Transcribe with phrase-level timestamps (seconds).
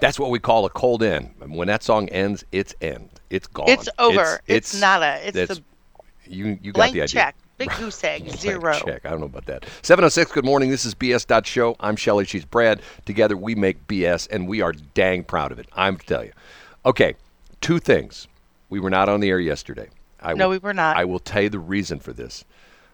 [0.00, 1.34] That's what we call a cold end.
[1.40, 3.08] And when that song ends, it's end.
[3.30, 3.68] It's gone.
[3.68, 4.40] It's over.
[4.46, 5.18] It's, nada.
[5.22, 5.64] It's that's- the
[6.30, 7.08] you you got the idea.
[7.08, 7.36] check.
[7.56, 8.28] Big goose egg.
[8.30, 8.72] Zero.
[8.74, 9.04] check.
[9.04, 9.64] I don't know about that.
[9.82, 10.70] 706, good morning.
[10.70, 11.74] This is BS Show.
[11.80, 12.24] I'm Shelley.
[12.24, 12.80] She's Brad.
[13.04, 15.68] Together we make BS, and we are dang proud of it.
[15.72, 16.32] I'm to tell you.
[16.86, 17.14] Okay,
[17.60, 18.28] two things.
[18.70, 19.88] We were not on the air yesterday.
[20.20, 20.96] I No, will- we were not.
[20.96, 22.44] I will tell you the reason for this.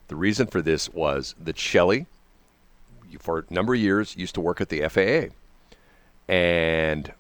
[0.09, 2.07] The reason for this was that Shelley,
[3.19, 5.35] for a number of years, used to work at the FAA.
[6.29, 7.13] And,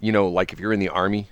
[0.00, 1.28] you know, like if you're in the Army,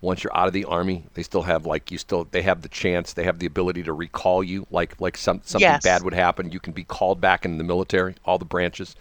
[0.00, 2.68] once you're out of the army, they still have like you still they have the
[2.68, 5.82] chance, they have the ability to recall you, like like some something Yes.
[5.82, 8.94] bad would happen, you can be called back in the military, all the branches.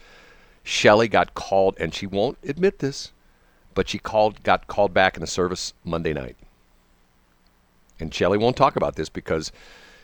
[0.63, 3.11] Shelley got called, and she won't admit this,
[3.75, 6.37] but she called got called back in the service Monday night.
[7.99, 9.51] And Shelley won't talk about this because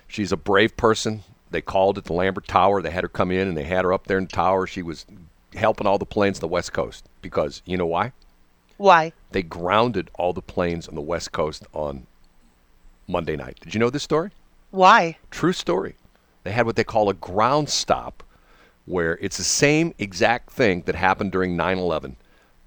[0.07, 1.23] she's a brave person.
[1.49, 2.81] They called at the Lambert Tower.
[2.81, 4.67] They had her come in, and they had her up there in the tower.
[4.67, 5.05] She was
[5.55, 8.13] helping all the planes on the West Coast because you know why?
[8.77, 9.13] Why?
[9.31, 12.05] they grounded all the planes on the West Coast on
[13.07, 13.59] Monday night.
[13.61, 14.31] Did you know this story?
[14.71, 15.17] Why?
[15.29, 15.95] True story.
[16.43, 18.23] They had what they call a ground stop,
[18.85, 22.15] where it's the same exact thing that happened during 9/11.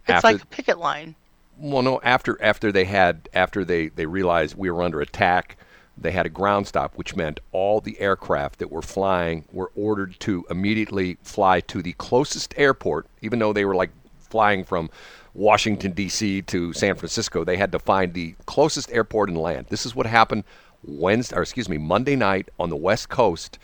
[0.07, 1.17] It's after, like a picket line.
[1.59, 5.57] well, no, after after they had after they they realized we were under attack,
[5.97, 10.19] they had a ground stop, which meant all the aircraft that were flying were ordered
[10.21, 14.91] to immediately fly to the closest airport, even though they were like flying from
[15.35, 16.43] Washington D.C.
[16.43, 17.45] to San Francisco.
[17.45, 19.67] They had to find the closest airport and land.
[19.69, 20.45] This is what happened
[20.83, 23.59] Wednesday, or excuse me, Monday night on the West Coast,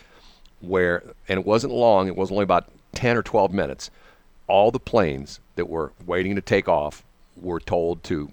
[0.61, 2.07] where and it wasn't long.
[2.07, 3.91] It was only about ten or twelve minutes.
[4.47, 7.05] All the planes that were waiting to take off
[7.37, 8.31] were told to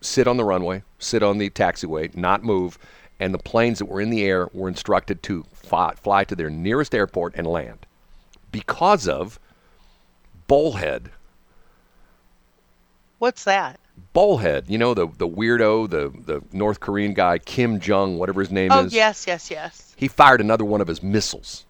[0.00, 2.78] sit on the runway, sit on the taxiway, not move,
[3.18, 6.50] and the planes that were in the air were instructed to fly, fly to their
[6.50, 7.86] nearest airport and land
[8.52, 9.38] because of
[10.46, 11.10] Bullhead.
[13.18, 13.80] What's that?
[14.12, 18.50] Bullhead, you know the the weirdo, the the North Korean guy Kim Jong, whatever his
[18.50, 18.92] name Oh, is.
[18.94, 19.94] yes, yes, yes.
[19.96, 21.64] He fired another one of his missiles.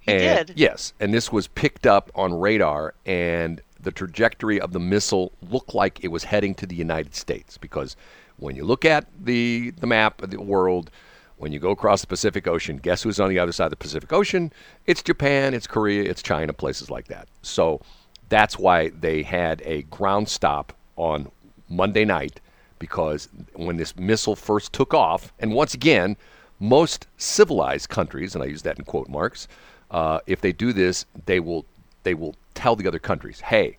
[0.00, 0.58] He And- did.
[0.58, 5.74] Yes, and this was picked up on radar, and the trajectory of the missile looked
[5.74, 7.96] like it was heading to the United States because
[8.38, 10.90] when you look at the the map of the world,
[11.36, 13.76] when you go across the Pacific Ocean, guess who's on the other side of the
[13.76, 14.52] Pacific Ocean?
[14.86, 17.28] It's Japan, it's Korea, it's China, places like that.
[17.42, 17.80] So
[18.28, 21.30] that's why they had a ground stop on
[21.68, 22.40] Monday night
[22.78, 26.16] because when this missile first took off, and once again,
[26.60, 29.48] most civilized countries, and I use that in quote marks,
[29.90, 31.64] uh, if they do this, they will
[32.04, 33.78] they will tell the other countries, hey,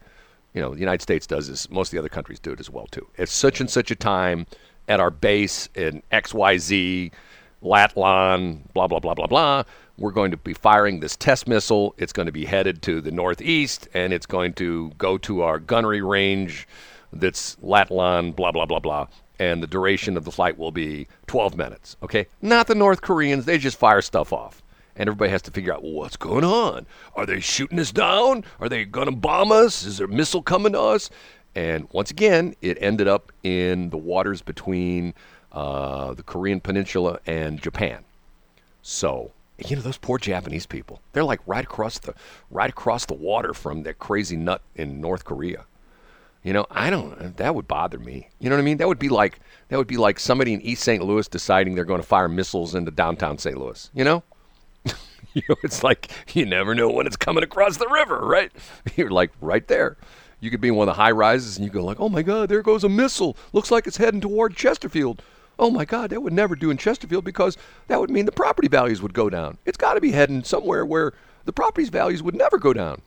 [0.53, 1.69] you know, the United States does this.
[1.69, 3.07] Most of the other countries do it as well too.
[3.17, 4.47] At such and such a time,
[4.87, 7.11] at our base in X Y Z,
[7.63, 9.63] Latlan, blah blah blah blah blah.
[9.97, 11.93] We're going to be firing this test missile.
[11.97, 15.59] It's going to be headed to the northeast, and it's going to go to our
[15.59, 16.67] gunnery range.
[17.11, 19.07] That's Latlan, blah blah blah blah.
[19.39, 21.95] And the duration of the flight will be 12 minutes.
[22.03, 23.45] Okay, not the North Koreans.
[23.45, 24.61] They just fire stuff off
[24.99, 26.85] and everybody has to figure out well, what's going on.
[27.15, 28.43] Are they shooting us down?
[28.59, 29.83] Are they going to bomb us?
[29.83, 31.09] Is there a missile coming to us?
[31.55, 35.15] And once again, it ended up in the waters between
[35.51, 38.03] uh, the Korean Peninsula and Japan.
[38.83, 39.31] So
[39.65, 41.01] you know those poor Japanese people.
[41.13, 42.13] They're like right across the
[42.51, 45.65] right across the water from that crazy nut in North Korea.
[46.43, 47.35] You know, I don't.
[47.37, 48.29] That would bother me.
[48.39, 48.77] You know what I mean?
[48.77, 51.03] That would be like that would be like somebody in East St.
[51.03, 53.57] Louis deciding they're going to fire missiles into downtown St.
[53.57, 53.89] Louis.
[53.93, 54.23] You know,
[55.33, 58.51] you know, it's like you never know when it's coming across the river, right?
[58.95, 59.97] You're like right there.
[60.41, 62.21] You could be in one of the high rises and you go like, "Oh my
[62.21, 63.35] God, there goes a missile.
[63.53, 65.21] Looks like it's heading toward Chesterfield."
[65.57, 67.57] Oh my God, that would never do in Chesterfield because
[67.87, 69.57] that would mean the property values would go down.
[69.65, 71.11] It's got to be heading somewhere where
[71.43, 73.01] the property's values would never go down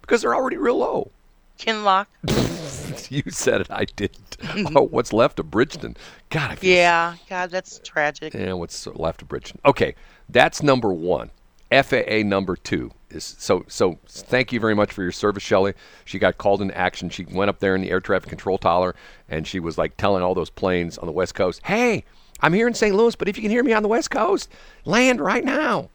[0.00, 1.12] because they're already real low.
[1.58, 2.06] Kinloch.
[3.10, 4.36] you said it, I didn't.
[4.38, 4.76] Mm-hmm.
[4.76, 5.96] oh, what's left of Bridgeton?
[6.30, 7.14] God, I feel Yeah.
[7.28, 8.34] God, that's tragic.
[8.34, 9.60] yeah, what's left of Bridgeton?
[9.64, 9.94] Okay,
[10.28, 11.30] that's number one.
[11.70, 13.64] FAA number two is so.
[13.66, 15.72] So thank you very much for your service, Shelley.
[16.04, 17.08] She got called into action.
[17.08, 18.94] She went up there in the air traffic control tower,
[19.28, 22.04] and she was like telling all those planes on the West Coast, "Hey,
[22.40, 22.94] I'm here in St.
[22.94, 24.50] Louis, but if you can hear me on the West Coast,
[24.84, 25.88] land right now."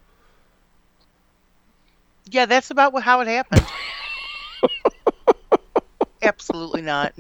[2.32, 3.66] Yeah, that's about how it happened.
[6.22, 7.14] Absolutely not.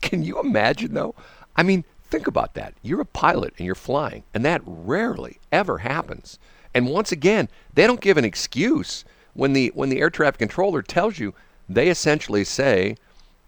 [0.00, 1.14] Can you imagine though?
[1.56, 2.74] I mean, think about that.
[2.82, 6.38] You're a pilot and you're flying, and that rarely ever happens.
[6.74, 9.04] And once again, they don't give an excuse
[9.34, 11.34] when the when the air traffic controller tells you.
[11.68, 12.96] They essentially say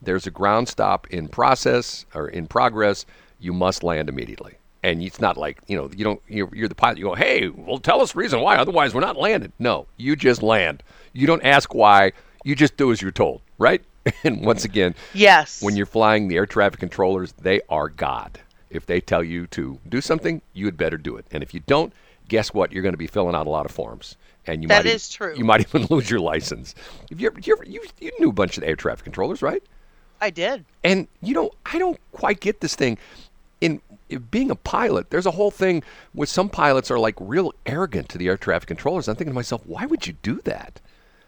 [0.00, 3.04] there's a ground stop in process or in progress.
[3.38, 4.54] You must land immediately.
[4.82, 6.98] And it's not like you know you don't you're, you're the pilot.
[6.98, 8.56] You go, hey, well, tell us the reason why.
[8.56, 9.52] Otherwise, we're not landing.
[9.58, 10.82] No, you just land.
[11.12, 12.12] You don't ask why.
[12.44, 13.82] You just do as you're told, right?
[14.24, 15.62] And once again, Yes.
[15.62, 18.38] when you're flying the air traffic controllers, they are God.
[18.70, 21.26] If they tell you to do something, you had better do it.
[21.30, 21.92] And if you don't,
[22.28, 22.72] guess what?
[22.72, 24.16] You're going to be filling out a lot of forms,
[24.46, 25.34] and you That might is true.
[25.36, 26.74] You might even lose your license.
[27.10, 29.62] If you, you, you you knew a bunch of the air traffic controllers, right?
[30.20, 30.64] I did.
[30.82, 32.98] And you know, I don't quite get this thing.
[33.60, 33.80] In,
[34.10, 35.82] in being a pilot, there's a whole thing
[36.14, 39.08] with some pilots are like real arrogant to the air traffic controllers.
[39.08, 40.80] I'm thinking to myself, why would you do that?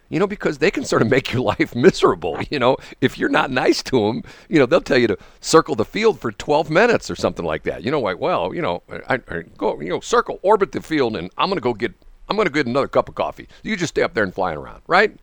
[0.09, 2.39] You know, because they can sort of make your life miserable.
[2.51, 5.75] You know, if you're not nice to them, you know, they'll tell you to circle
[5.75, 7.83] the field for 12 minutes or something like that.
[7.85, 11.17] You know, like, well, you know, I, I go, you know, circle, orbit the field,
[11.17, 11.93] and I'm going to go get,
[12.29, 13.49] I'm going to get another cup of coffee.
[13.63, 15.17] You just stay up there and flying around, right?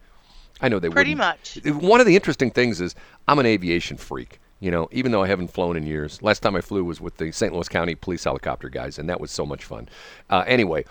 [0.62, 1.65] I know they Pretty wouldn't.
[1.65, 1.83] much.
[1.83, 2.95] One of the interesting things is
[3.27, 4.39] I'm an aviation freak.
[4.59, 6.21] You know, even though I haven't flown in years.
[6.21, 7.53] Last time I flew was with the St.
[7.53, 9.89] Louis County Police helicopter guys, and that was so much fun.
[10.30, 10.85] Uh, anyway,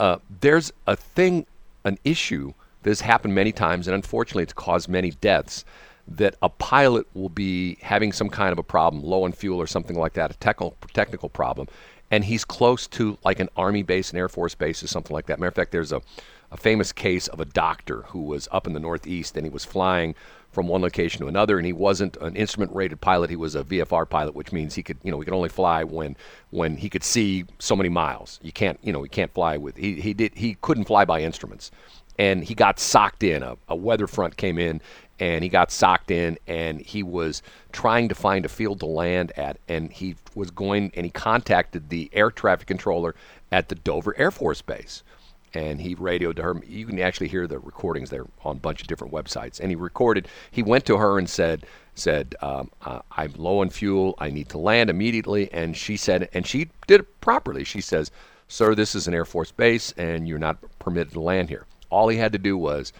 [0.00, 1.46] uh, there's a thing,
[1.84, 2.52] an issue
[2.90, 5.64] has happened many times, and unfortunately, it's caused many deaths.
[6.08, 9.68] That a pilot will be having some kind of a problem, low on fuel or
[9.68, 11.68] something like that, a technical technical problem,
[12.10, 15.26] and he's close to like an army base, an air force base, or something like
[15.26, 15.38] that.
[15.38, 16.02] Matter of fact, there's a,
[16.50, 19.64] a famous case of a doctor who was up in the Northeast and he was
[19.64, 20.14] flying
[20.52, 23.30] from one location to another, and he wasn't an instrument-rated pilot.
[23.30, 25.82] He was a VFR pilot, which means he could, you know, he could only fly
[25.82, 26.14] when
[26.50, 28.38] when he could see so many miles.
[28.42, 31.22] You can't, you know, he can't fly with he he did he couldn't fly by
[31.22, 31.70] instruments,
[32.18, 33.42] and he got socked in.
[33.42, 34.80] A, a weather front came in,
[35.18, 37.42] and he got socked in, and he was
[37.72, 41.88] trying to find a field to land at, and he was going and he contacted
[41.88, 43.14] the air traffic controller
[43.50, 45.02] at the Dover Air Force Base
[45.54, 46.60] and he radioed to her.
[46.66, 49.60] You can actually hear the recordings there on a bunch of different websites.
[49.60, 50.28] And he recorded.
[50.50, 54.14] He went to her and said, "said um, uh, I'm low on fuel.
[54.18, 57.64] I need to land immediately." And she said, and she did it properly.
[57.64, 58.10] She says,
[58.48, 62.08] "Sir, this is an Air Force base, and you're not permitted to land here." All
[62.08, 62.92] he had to do was,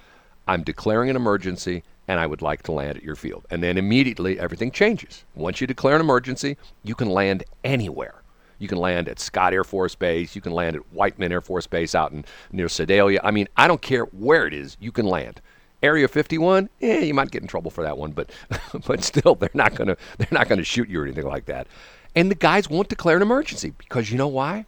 [0.47, 3.47] "I'm declaring an emergency." And I would like to land at your field.
[3.49, 5.25] And then immediately everything changes.
[5.37, 8.23] Once you declare an emergency, you can land anywhere.
[8.59, 10.37] You can land at Scott Air Force Base.
[10.37, 13.21] You can land at Whiteman Air Force Base out in near Sedalia.
[13.25, 14.77] I mean, I don't care where it is.
[14.81, 15.41] You can land.
[15.83, 18.31] Area 51, eh, you might get in trouble for that one, but
[18.87, 21.67] but still, they're not gonna they're not gonna shoot you or anything like that.
[22.15, 24.65] And the guys won't declare an emergency because you know why?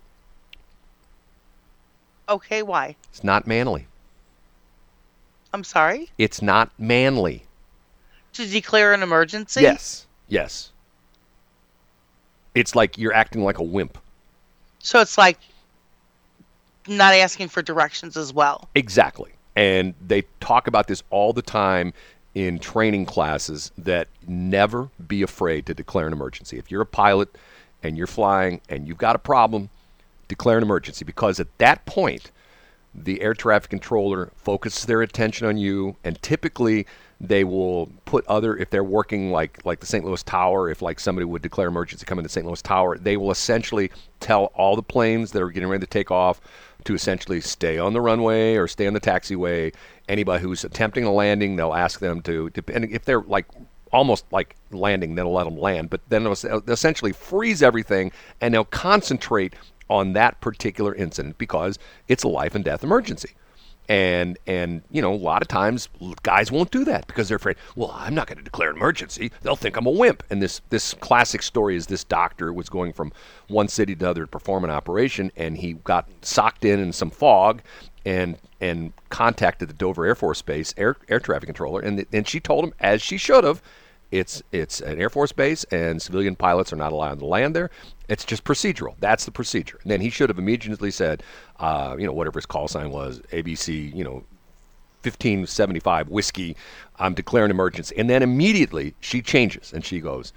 [2.29, 2.97] Okay, why?
[3.11, 3.87] It's not manly.
[5.55, 6.11] I'm sorry.
[6.19, 7.45] It's not manly.
[8.33, 9.63] To declare an emergency?
[9.63, 10.73] Yes, yes.
[12.57, 13.97] It's like you're acting like a wimp.
[14.81, 15.39] So it's like
[16.89, 18.69] not asking for directions as well.
[18.75, 19.31] Exactly.
[19.55, 21.93] And they talk about this all the time
[22.35, 26.59] in training classes that never be afraid to declare an emergency.
[26.59, 27.29] If you're a pilot
[27.85, 29.71] and you're flying and you've got a problem,
[30.27, 32.33] declare an emergency because at that point,
[32.95, 36.87] the air traffic controller focuses their attention on you and typically
[37.21, 40.05] they will put other if they're working like like the St.
[40.05, 42.47] Louis Tower if like somebody would declare emergency coming to St.
[42.47, 46.11] Louis Tower they will essentially tell all the planes that are getting ready to take
[46.11, 46.41] off
[46.85, 49.75] to essentially stay on the runway or stay on the taxiway
[50.09, 53.47] anybody who's attempting a landing they'll ask them to depending if they're like
[53.93, 58.65] almost like landing they'll let them land but then they'll essentially freeze everything and they'll
[58.65, 59.55] concentrate
[59.89, 61.79] on that particular incident because
[62.09, 63.31] it's a life and death emergency.
[63.87, 65.91] And and you know a lot of times
[66.23, 69.31] guys won't do that because they're afraid well i'm not going to declare an emergency.
[69.43, 70.23] They'll think i'm a wimp.
[70.31, 73.13] And this this classic story is this doctor was going from
[73.49, 77.11] one city to another to perform an operation and he got socked in in some
[77.11, 77.61] fog
[78.07, 82.41] and and contacted the dover air force base air air traffic controller and and she
[82.41, 83.63] told him as she should have
[84.11, 87.71] it's it's an air force base and civilian pilots are not allowed to land there
[88.09, 88.95] it's just procedural.
[89.01, 89.79] That's the procedure.
[89.83, 91.23] And then he should have immediately said,
[91.59, 94.25] uh, you know, whatever his call sign was, ABC, you know,
[95.03, 96.57] 1575 whiskey.
[96.99, 97.95] I'm declaring emergency.
[97.97, 100.33] And then immediately she changes and she goes,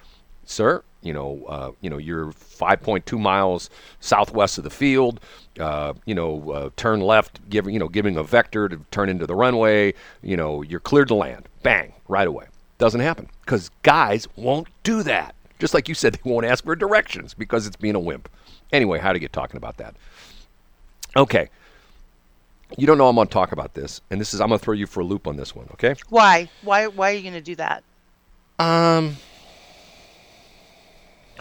[0.46, 3.70] sir, you know, uh, you know, you're 5.2 miles
[4.00, 5.20] southwest of the field.
[5.60, 9.26] Uh, you know, uh, turn left, giving you know, giving a vector to turn into
[9.26, 9.94] the runway.
[10.22, 11.50] You know, you're cleared to land.
[11.64, 12.46] Bang, right away.
[12.78, 15.34] Doesn't happen because guys won't do that.
[15.60, 18.30] Just like you said, they won't ask for directions because it's being a wimp.
[18.72, 19.96] Anyway, how to get talking about that?
[21.16, 21.50] Okay.
[22.78, 24.64] You don't know I'm going to talk about this, and this is I'm going to
[24.64, 25.68] throw you for a loop on this one.
[25.74, 25.96] Okay.
[26.10, 26.50] Why?
[26.62, 26.88] Why?
[26.88, 27.84] Why are you going to do that?
[28.60, 29.16] Um.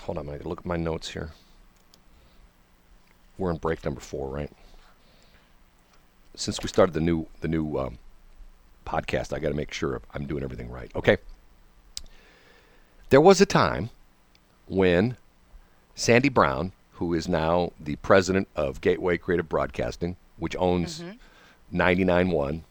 [0.02, 1.32] Hold on, I look at my notes here.
[3.38, 4.50] We're in break number four, right?
[6.36, 7.98] Since we started the new the new um,
[8.86, 10.90] podcast, I got to make sure I'm doing everything right.
[10.96, 11.18] Okay.
[13.10, 13.90] There was a time
[14.66, 15.16] when
[15.94, 21.02] Sandy Brown, who is now the president of Gateway Creative Broadcasting, which owns
[21.72, 22.62] 99.1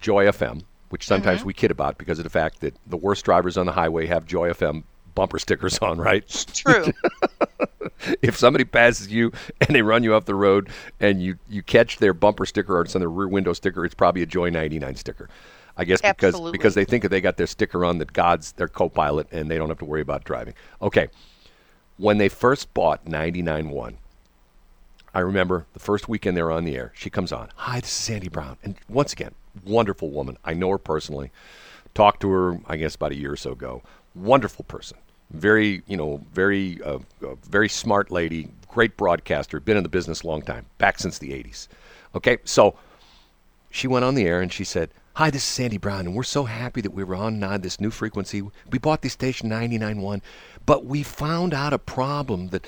[0.00, 1.46] Joy FM, which sometimes Mm-hmm.
[1.48, 4.26] we kid about because of the fact that the worst drivers on the highway have
[4.26, 6.26] Joy FM bumper stickers on, right?
[6.54, 6.86] True.
[8.22, 10.68] if somebody passes you and they run you off the road
[11.00, 13.94] and you, you catch their bumper sticker or it's on their rear window sticker, it's
[13.94, 15.28] probably a Joy 99 sticker.
[15.76, 16.52] I guess because Absolutely.
[16.52, 19.56] because they think that they got their sticker on that God's their co-pilot and they
[19.56, 20.54] don't have to worry about driving.
[20.80, 21.08] Okay.
[21.96, 23.94] When they first bought 99.1,
[25.14, 26.92] I remember the first weekend they were on the air.
[26.94, 27.50] She comes on.
[27.54, 28.56] Hi, this is Sandy Brown.
[28.62, 30.38] And once again, wonderful woman.
[30.44, 31.30] I know her personally.
[31.94, 33.82] Talked to her, I guess, about a year or so ago.
[34.14, 34.96] Wonderful person.
[35.30, 38.48] Very, you know, very, uh, uh, very smart lady.
[38.68, 39.60] Great broadcaster.
[39.60, 40.66] Been in the business a long time.
[40.78, 41.68] Back since the 80s.
[42.14, 42.74] Okay, so
[43.70, 46.22] she went on the air and she said, Hi, this is Sandy Brown, and we're
[46.22, 48.40] so happy that we were on uh, this new frequency.
[48.70, 50.22] We bought the station 99.1,
[50.64, 52.66] but we found out a problem that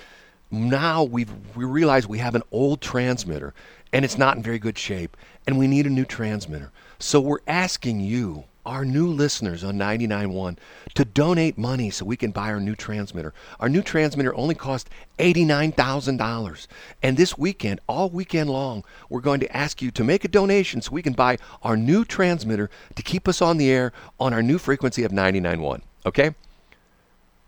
[0.51, 3.55] now we've, we realize we have an old transmitter
[3.95, 6.71] and it's not in very good shape, and we need a new transmitter.
[6.99, 10.57] So we're asking you, our new listeners on 99.1,
[10.95, 13.35] to donate money so we can buy our new transmitter.
[13.61, 16.67] Our new transmitter only cost $89,000.
[17.03, 20.81] And this weekend, all weekend long, we're going to ask you to make a donation
[20.83, 24.43] so we can buy our new transmitter to keep us on the air on our
[24.43, 25.83] new frequency of 99.1.
[26.07, 26.35] Okay?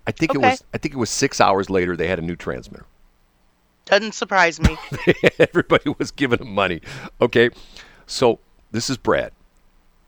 [0.07, 2.37] I think it was I think it was 6 hours later they had a new
[2.37, 2.87] transmitter.
[3.87, 4.77] Doesn't surprise me.
[5.39, 6.81] Everybody was giving them money.
[7.21, 7.51] Okay,
[8.07, 8.41] so
[8.73, 9.33] this is Brad,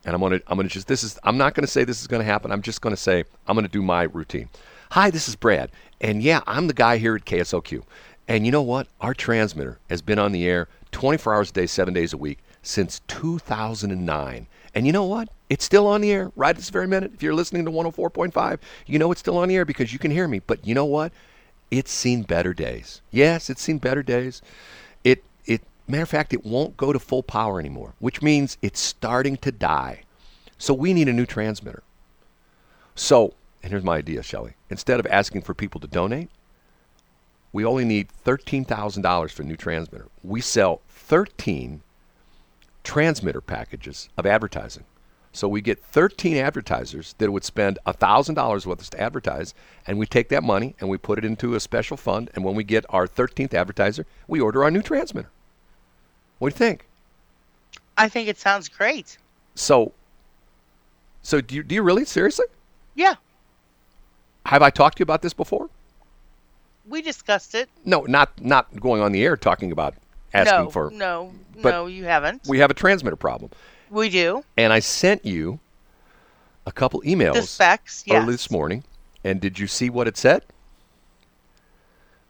[0.09, 2.25] and I'm gonna I'm gonna just this is I'm not gonna say this is gonna
[2.25, 2.51] happen.
[2.51, 4.49] I'm just gonna say I'm gonna do my routine.
[4.93, 7.83] Hi, this is Brad, and yeah, I'm the guy here at KSLQ.
[8.27, 8.89] And you know what?
[9.03, 12.39] Our transmitter has been on the air 24 hours a day, seven days a week
[12.63, 14.47] since 2009.
[14.75, 15.29] And you know what?
[15.51, 17.13] It's still on the air right this very minute.
[17.13, 20.11] If you're listening to 104.5, you know it's still on the air because you can
[20.11, 20.39] hear me.
[20.39, 21.13] But you know what?
[21.71, 23.03] It's seen better days.
[23.11, 24.41] Yes, it's seen better days.
[25.91, 29.51] Matter of fact, it won't go to full power anymore, which means it's starting to
[29.51, 30.03] die.
[30.59, 31.83] So we need a new transmitter.
[32.95, 34.53] So, and here's my idea, Shelley.
[34.69, 36.29] Instead of asking for people to donate,
[37.53, 40.09] we only need $13,000 for a new transmitter.
[40.23, 41.81] We sell 13
[42.85, 44.85] transmitter packages of advertising.
[45.33, 49.55] So we get 13 advertisers that would spend $1,000 with us to advertise,
[49.87, 52.31] and we take that money and we put it into a special fund.
[52.35, 55.31] And when we get our 13th advertiser, we order our new transmitter.
[56.39, 56.87] What do you think?
[57.97, 59.19] I think it sounds great.
[59.55, 59.93] So,
[61.23, 62.47] so do you, do you really seriously?
[62.95, 63.15] Yeah,
[64.47, 65.69] Have I talked to you about this before?
[66.89, 67.69] we discussed it.
[67.85, 69.95] No, not not going on the air talking about
[70.33, 70.91] asking no, for.
[70.91, 72.49] no, no, you haven't.
[72.49, 73.51] We have a transmitter problem,
[73.91, 74.43] We do.
[74.57, 75.61] and I sent you
[76.67, 78.23] a couple emails The specs, yes.
[78.23, 78.85] early this morning.
[79.23, 80.45] And did you see what it said?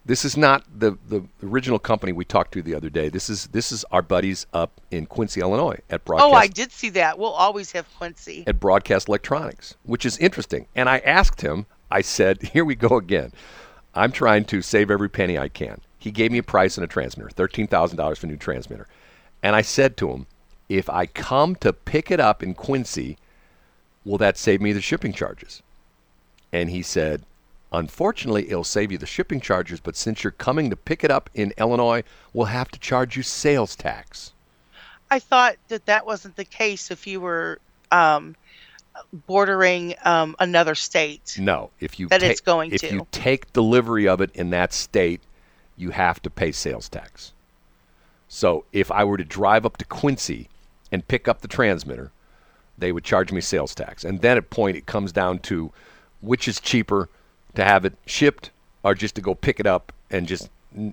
[0.08, 3.10] This is not the, the original company we talked to the other day.
[3.10, 6.72] This is this is our buddies up in Quincy, Illinois, at Broadcast Oh, I did
[6.72, 7.18] see that.
[7.18, 8.42] We'll always have Quincy.
[8.46, 10.66] at Broadcast Electronics, which is interesting.
[10.74, 13.32] And I asked him, I said, here we go again.
[13.94, 15.82] I'm trying to save every penny I can.
[15.98, 18.88] He gave me a price and a transmitter, $13,000 for a new transmitter.
[19.42, 20.26] And I said to him,
[20.70, 23.18] if I come to pick it up in Quincy,
[24.06, 25.62] will that save me the shipping charges?
[26.50, 27.24] And he said,
[27.72, 31.30] unfortunately, it'll save you the shipping charges, but since you're coming to pick it up
[31.34, 34.32] in Illinois, we'll have to charge you sales tax.
[35.10, 37.60] I thought that that wasn't the case if you were
[37.90, 38.36] um,
[39.26, 41.36] bordering um, another state.
[41.38, 42.92] No, if you That ta- it's going if to.
[42.92, 45.20] you take delivery of it in that state,
[45.76, 47.32] you have to pay sales tax.
[48.28, 50.48] So if I were to drive up to Quincy
[50.92, 52.10] and pick up the transmitter,
[52.76, 54.04] they would charge me sales tax.
[54.04, 55.72] And then at point it comes down to
[56.20, 57.08] which is cheaper
[57.54, 58.50] to have it shipped
[58.82, 60.50] or just to go pick it up and just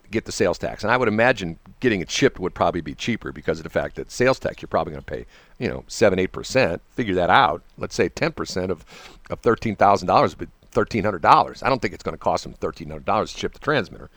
[0.10, 0.84] get the sales tax.
[0.84, 3.96] And I would imagine getting it shipped would probably be cheaper because of the fact
[3.96, 5.26] that sales tax you're probably going to pay,
[5.60, 6.82] you know, seven, eight percent.
[6.92, 7.62] Figure that out.
[7.78, 8.86] Let's say ten percent of
[9.30, 11.62] of thirteen thousand dollars would be thirteen hundred dollars.
[11.62, 14.10] I don't think it's going to cost them thirteen hundred dollars to ship the transmitter.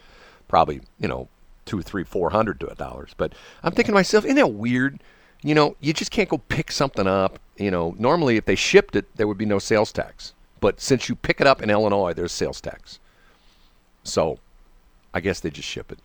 [0.46, 1.28] Probably, you know,
[1.66, 3.12] two, three, four hundred dollars.
[3.16, 5.00] But I'm thinking to myself, isn't that weird?
[5.42, 7.38] You know, you just can't go pick something up.
[7.56, 10.32] You know, normally if they shipped it, there would be no sales tax.
[10.60, 12.98] But since you pick it up in Illinois, there's sales tax.
[14.02, 14.38] So
[15.14, 15.98] I guess they just ship it.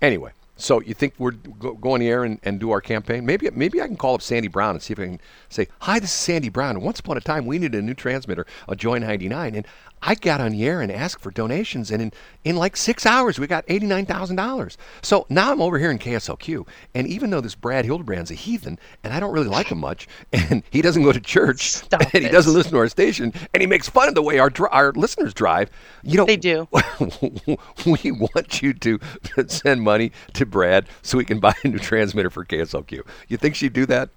[0.00, 3.24] Anyway, so you think we're go, go on the air and, and do our campaign?
[3.24, 6.00] Maybe maybe I can call up Sandy Brown and see if I can say, "Hi,
[6.00, 6.80] this is Sandy Brown.
[6.80, 9.66] Once upon a time, we needed a new transmitter, a Joy 99, and
[10.02, 12.12] I got on the air and asked for donations, and in,
[12.44, 14.78] in like six hours, we got eighty-nine thousand dollars.
[15.02, 18.78] So now I'm over here in KSLQ, and even though this Brad Hildebrand's a heathen,
[19.02, 22.24] and I don't really like him much, and he doesn't go to church, Stop and
[22.24, 24.92] he doesn't listen to our station, and he makes fun of the way our our
[24.92, 25.70] listeners drive,
[26.02, 26.68] you know, They do.
[27.86, 28.98] we want you to
[29.46, 33.02] send money to Brad so we can buy a new transmitter for KSLQ.
[33.28, 34.10] You think she'd do that?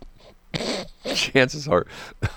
[1.15, 1.85] chances are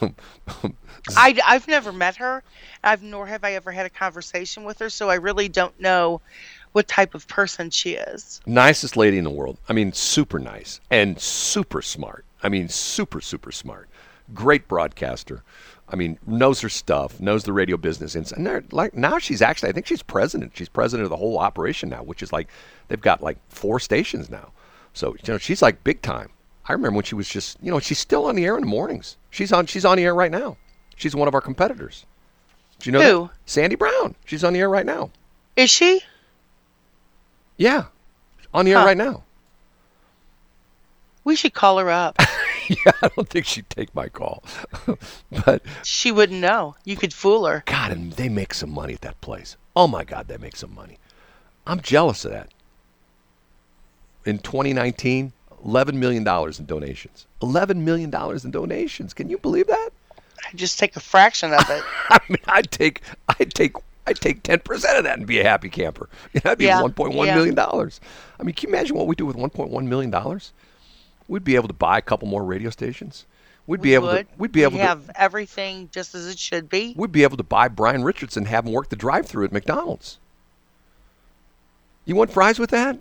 [0.01, 0.15] um,
[0.63, 0.77] um,
[1.17, 2.43] I, I've never met her.
[2.83, 6.21] I've nor have I ever had a conversation with her, so I really don't know
[6.73, 8.41] what type of person she is.
[8.47, 9.59] nicest lady in the world.
[9.69, 12.25] I mean, super nice and super smart.
[12.43, 13.89] I mean, super super smart.
[14.33, 15.43] Great broadcaster.
[15.89, 18.15] I mean, knows her stuff, knows the radio business.
[18.15, 20.53] And like now she's actually, I think she's president.
[20.57, 22.49] She's president of the whole operation now, which is like
[22.89, 24.53] they've got like four stations now.
[24.95, 26.31] So you know, she's like big time.
[26.67, 28.67] I remember when she was just, you know, she's still on the air in the
[28.67, 29.19] mornings.
[29.31, 30.57] She's on, she's on the air right now.
[30.97, 32.07] She's one of our competitors.
[32.79, 33.23] Do you know Who?
[33.25, 33.31] that?
[33.47, 34.15] Sandy Brown.
[34.25, 35.11] She's on the air right now.
[35.57, 36.01] Is she?
[37.57, 37.85] Yeah,
[38.53, 39.23] on the air right now.
[41.25, 42.17] We should call her up.
[42.69, 44.43] yeah, I don't think she'd take my call.
[45.47, 46.77] but she wouldn't know.
[46.85, 47.63] You could fool her.
[47.67, 49.57] God, and they make some money at that place.
[49.75, 50.99] Oh my God, they make some money.
[51.67, 52.51] I'm jealous of that.
[54.27, 55.33] In 2019,
[55.65, 57.27] 11 million dollars in donations.
[57.43, 59.15] 11 million dollars in donations.
[59.15, 59.91] Can you believe that?
[60.49, 61.83] I'd just take a fraction of it.
[62.11, 63.73] I mean, I'd take, I'd take,
[64.07, 66.09] I'd take 10 percent of that and be a happy camper.
[66.35, 67.35] That'd be Yeah, 1.1 yeah.
[67.35, 68.01] million dollars.
[68.39, 70.53] I mean, can you imagine what we do with 1.1 million dollars?
[71.29, 73.25] We'd be able to buy a couple more radio stations.
[73.67, 74.29] We'd be We able would.
[74.29, 74.35] to.
[74.39, 74.87] We'd be able we to.
[74.87, 76.93] have everything just as it should be.
[76.99, 80.19] we'd be able to buy Brian Richardson and have him work the drive-through at McDonald's.
[82.05, 82.99] You want fries with that?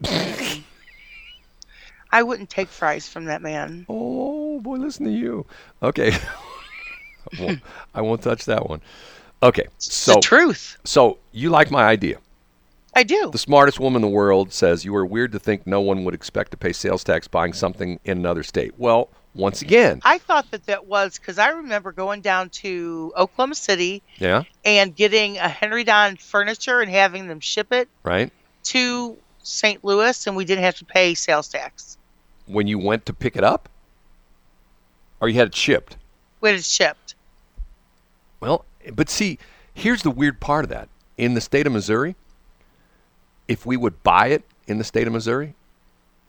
[2.12, 3.86] I wouldn't take fries from that man.
[3.88, 5.46] Oh boy, listen to you.
[5.82, 6.12] Okay,
[7.38, 7.60] I, won't,
[7.94, 8.80] I won't touch that one.
[9.42, 10.78] Okay, It's so the truth.
[10.84, 12.18] so you like my idea?
[12.94, 13.30] I do.
[13.30, 16.14] The smartest woman in the world says you are weird to think no one would
[16.14, 18.74] expect to pay sales tax buying something in another state.
[18.76, 23.54] Well, once again, I thought that that was because I remember going down to Oklahoma
[23.54, 28.30] City yeah, and getting a Henredon furniture and having them ship it right.
[28.64, 29.82] to St.
[29.82, 31.96] Louis, and we didn't have to pay sales tax
[32.46, 33.70] When you went to pick it up,
[35.20, 35.96] or you had it shipped.
[36.42, 37.14] When it's shipped.
[38.40, 39.38] Well, but see,
[39.74, 40.88] here's the weird part of that.
[41.16, 42.16] In the state of Missouri,
[43.46, 45.54] if we would buy it in the state of Missouri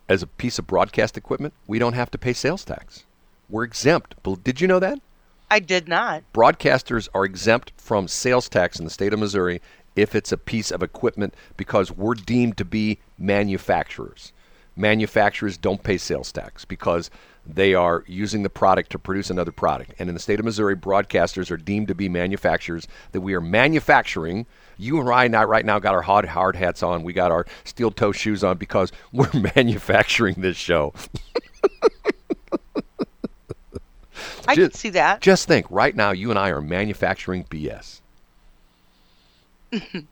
[0.08, 3.06] as a piece of broadcast equipment, we don't have to pay sales tax.
[3.49, 4.13] We're exempt.
[4.43, 4.99] Did you know that?
[5.49, 6.23] I did not.
[6.32, 9.62] Broadcasters are exempt from sales tax in the state of Missouri
[9.95, 14.32] if it's a piece of equipment because we're deemed to be manufacturers.
[14.76, 17.10] Manufacturers don't pay sales tax because
[17.45, 19.93] they are using the product to produce another product.
[19.99, 23.41] And in the state of Missouri, broadcasters are deemed to be manufacturers that we are
[23.41, 24.45] manufacturing.
[24.77, 27.03] You and I now, right now got our hard, hard hats on.
[27.03, 30.93] We got our steel toe shoes on because we're manufacturing this show.
[34.47, 35.21] I Ju- can see that.
[35.21, 38.01] Just think, right now, you and I are manufacturing BS.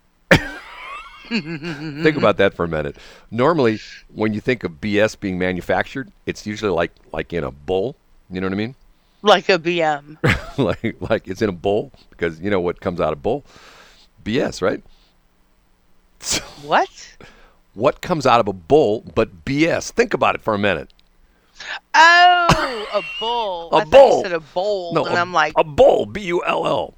[2.04, 2.98] think about that for a minute.
[3.32, 3.80] Normally,
[4.14, 7.96] when you think of BS being manufactured, it's usually like like in a bowl.
[8.30, 8.76] You know what I mean?
[9.22, 10.18] Like a BM.
[10.58, 13.44] like like it's in a bowl because you know what comes out of bowl?
[14.26, 14.84] BS, right?
[16.64, 16.90] What?
[17.74, 19.92] what comes out of a bowl but BS?
[19.92, 20.92] Think about it for a minute.
[21.94, 23.70] Oh, a bowl.
[23.72, 24.22] A I bowl.
[24.24, 26.94] said a bowl, No, and I'm like, a bowl, B U L L.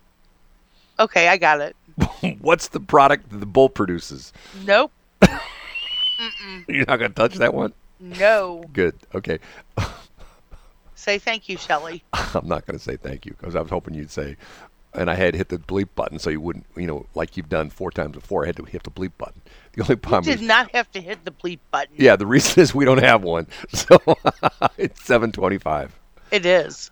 [0.99, 1.75] okay, I got it.
[2.41, 4.33] What's the product that the bowl produces?
[4.65, 4.91] Nope.
[6.67, 7.73] You're not gonna touch that one.
[7.99, 8.63] No.
[8.73, 8.95] Good.
[9.15, 9.39] Okay.
[10.95, 12.03] Say thank you, Shelley.
[12.13, 14.37] I'm not going to say thank you because I was hoping you'd say,
[14.93, 17.69] and I had hit the bleep button so you wouldn't, you know, like you've done
[17.69, 18.43] four times before.
[18.43, 19.41] I had to hit the bleep button.
[19.73, 20.27] The only problem is.
[20.27, 21.95] You Did is, not have to hit the bleep button.
[21.97, 23.47] yeah, the reason is we don't have one.
[23.73, 23.97] So
[24.77, 25.89] it's 7:25.
[26.31, 26.91] It is.